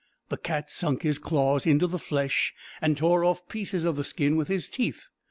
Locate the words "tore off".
2.97-3.47